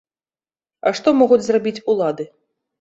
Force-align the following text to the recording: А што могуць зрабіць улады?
А 0.87 0.95
што 1.01 1.15
могуць 1.21 1.41
зрабіць 1.51 1.77
улады? 1.97 2.31